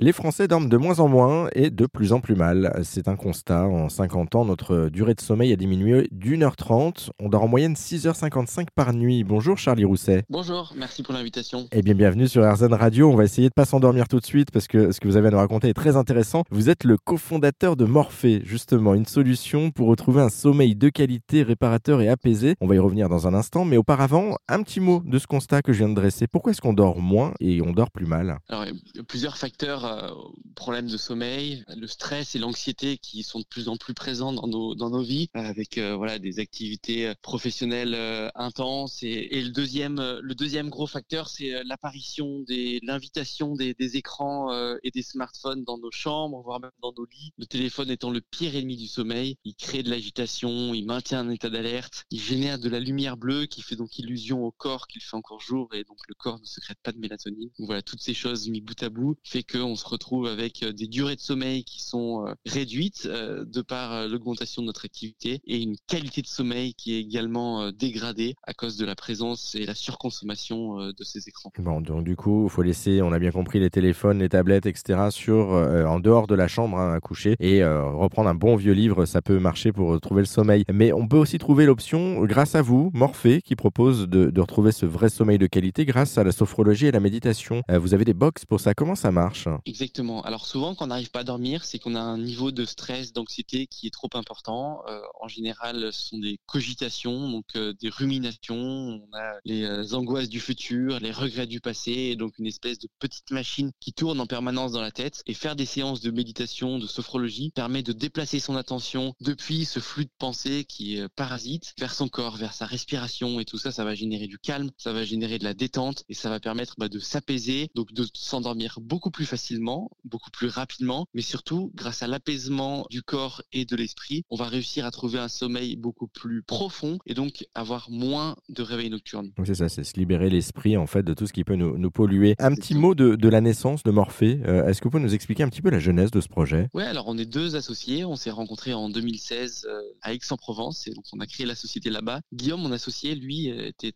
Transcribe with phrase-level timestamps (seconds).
[0.00, 2.72] Les Français dorment de moins en moins et de plus en plus mal.
[2.84, 3.66] C'est un constat.
[3.66, 7.10] En 50 ans, notre durée de sommeil a diminué d'une heure trente.
[7.18, 9.24] On dort en moyenne 6h55 par nuit.
[9.24, 10.22] Bonjour Charlie Rousset.
[10.30, 11.66] Bonjour, merci pour l'invitation.
[11.72, 13.10] Eh bien, bienvenue sur RZN Radio.
[13.10, 15.26] On va essayer de pas s'endormir tout de suite parce que ce que vous avez
[15.26, 16.44] à nous raconter est très intéressant.
[16.52, 21.42] Vous êtes le cofondateur de Morphée, justement, une solution pour retrouver un sommeil de qualité,
[21.42, 22.54] réparateur et apaisé.
[22.60, 25.62] On va y revenir dans un instant, mais auparavant, un petit mot de ce constat
[25.62, 26.28] que je viens de dresser.
[26.28, 28.38] Pourquoi est-ce qu'on dort moins et on dort plus mal?
[28.48, 30.14] Alors, il y a plusieurs facteurs euh,
[30.58, 34.48] problèmes de sommeil, le stress et l'anxiété qui sont de plus en plus présents dans
[34.48, 37.96] nos, dans nos vies, avec euh, voilà des activités euh, professionnelles
[38.34, 39.02] intenses.
[39.02, 44.50] Et, le deuxième, le deuxième gros facteur, c'est l'apparition des, l'invitation des, des écrans
[44.82, 47.32] et des smartphones dans nos chambres, voire même dans nos lits.
[47.38, 51.30] Le téléphone étant le pire ennemi du sommeil, il crée de l'agitation, il maintient un
[51.30, 55.02] état d'alerte, il génère de la lumière bleue qui fait donc illusion au corps qu'il
[55.02, 57.50] fait encore jour et donc le corps ne secrète pas de mélatonine.
[57.58, 60.72] Donc voilà, toutes ces choses mis bout à bout fait qu'on se retrouve avec euh,
[60.72, 65.40] des durées de sommeil qui sont euh, réduites euh, de par l'augmentation de notre activité
[65.46, 69.66] et une qualité de sommeil qui est également dégradée à cause de la présence et
[69.66, 71.52] la surconsommation de ces écrans.
[71.58, 74.66] Bon, donc du coup, il faut laisser, on a bien compris, les téléphones, les tablettes,
[74.66, 75.08] etc.
[75.10, 79.06] sur en dehors de la chambre hein, à coucher et reprendre un bon vieux livre,
[79.06, 80.64] ça peut marcher pour trouver le sommeil.
[80.72, 84.72] Mais on peut aussi trouver l'option, grâce à vous, Morphée, qui propose de, de, retrouver
[84.72, 87.62] ce vrai sommeil de qualité grâce à la sophrologie et la méditation.
[87.68, 88.74] vous avez des box pour ça.
[88.74, 89.48] Comment ça marche?
[89.66, 90.22] Exactement.
[90.22, 93.12] Alors souvent, quand on n'arrive pas à dormir, c'est qu'on a un niveau de stress,
[93.12, 94.82] d'anxiété qui est trop important.
[94.88, 98.56] Euh, en général, ce sont des cogitations, donc euh, des ruminations.
[98.56, 102.88] On a les euh, angoisses du futur, les regrets du passé, donc une espèce de
[102.98, 105.22] petite machine qui tourne en permanence dans la tête.
[105.26, 109.80] Et faire des séances de méditation, de sophrologie, permet de déplacer son attention depuis ce
[109.80, 113.84] flux de pensée qui parasite vers son corps, vers sa respiration, et tout ça, ça
[113.84, 116.88] va générer du calme, ça va générer de la détente, et ça va permettre bah,
[116.88, 119.90] de s'apaiser, donc de s'endormir beaucoup plus facilement,
[120.32, 124.84] plus rapidement, mais surtout grâce à l'apaisement du corps et de l'esprit, on va réussir
[124.84, 129.32] à trouver un sommeil beaucoup plus profond et donc avoir moins de réveils nocturnes.
[129.44, 132.34] c'est ça, c'est se libérer l'esprit en fait de tout ce qui peut nous, polluer.
[132.38, 134.40] Un petit mot de, la naissance de Morphée.
[134.46, 136.68] Euh, est-ce que vous pouvez nous expliquer un petit peu la jeunesse de ce projet?
[136.74, 138.04] Oui, alors on est deux associés.
[138.04, 141.90] On s'est rencontrés en 2016 euh, à Aix-en-Provence et donc on a créé la société
[141.90, 142.20] là-bas.
[142.32, 143.92] Guillaume, mon associé, lui, était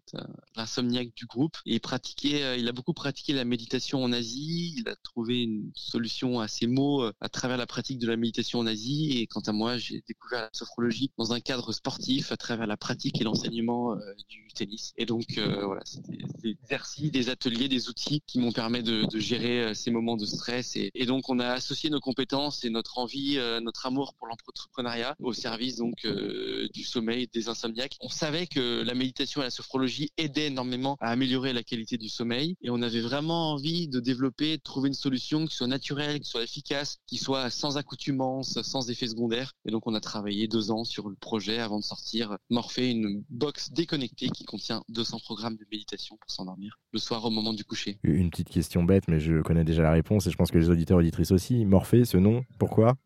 [0.57, 4.75] l'insomniaque du groupe et pratiquait, euh, il a beaucoup pratiqué la méditation en Asie.
[4.79, 8.59] Il a trouvé une solution à ces mots à travers la pratique de la méditation
[8.59, 9.19] en Asie.
[9.19, 12.77] Et quant à moi, j'ai découvert la sophrologie dans un cadre sportif à travers la
[12.77, 14.93] pratique et l'enseignement euh, du tennis.
[14.97, 19.07] Et donc, euh, voilà, c'est des, exercices, des ateliers, des outils qui m'ont permis de,
[19.11, 20.77] de, gérer euh, ces moments de stress.
[20.77, 25.17] Et, et, donc, on a associé nos compétences et notre envie, notre amour pour l'entrepreneuriat
[25.21, 26.07] au service donc
[26.73, 27.97] du sommeil des insomniaques.
[28.01, 32.09] On savait que la méditation et la sophrologie aidaient énormément à améliorer la qualité du
[32.09, 32.57] sommeil.
[32.63, 36.29] Et on avait vraiment envie de développer, de trouver une solution qui soit naturelle, qui
[36.29, 39.53] soit efficace, qui soit sans accoutumance, sans effet secondaire.
[39.65, 43.25] Et donc, on a travaillé deux ans sur le projet avant de sortir Morphée, une
[43.31, 47.65] box déconnectée qui contient 200 programmes de méditation pour s'endormir le soir au moment du
[47.65, 47.99] coucher.
[48.03, 50.71] Une petite question bête, mais je connais déjà la réponse et je pense que les
[50.71, 51.65] auditeurs et auditrices aussi.
[51.65, 52.97] Morphée, ce nom, pourquoi?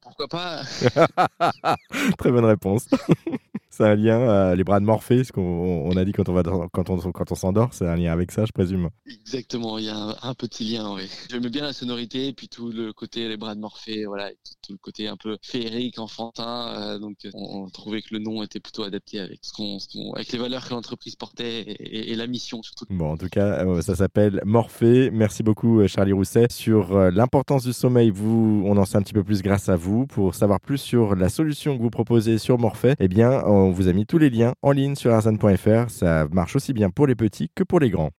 [0.00, 0.62] Pourquoi pas?
[2.18, 2.88] Très bonne réponse.
[3.76, 6.32] c'est un lien, euh, les bras de Morphée, ce qu'on on a dit quand on,
[6.32, 8.88] va quand on, quand on s'endort, c'est un lien avec ça, je présume.
[9.04, 11.10] Exactement, il y a un, petit lien, oui.
[11.28, 14.30] J'aime bien la sonorité, et puis tout le côté, les bras de Morphée, voilà,
[14.64, 16.68] tout, le côté un peu féerique, enfantin.
[16.68, 19.78] Euh, donc, on, trouvait que le nom était plutôt adapté avec, ce qu'on,
[20.14, 22.84] avec les valeurs que l'entreprise portait et, la mission surtout.
[22.90, 25.10] Bon, en tout cas, euh, ça s'appelle Morphée.
[25.10, 26.46] Merci beaucoup, Charlie Rousset.
[26.50, 30.06] Sur l'importance du sommeil, vous, on en sait un petit peu plus grâce à vous.
[30.06, 33.88] Pour savoir plus sur la solution que vous proposez sur Morphée, eh bien, on vous
[33.88, 35.90] a mis tous les liens en ligne sur arzan.fr.
[35.90, 38.10] Ça marche aussi bien pour les petits que pour les grands.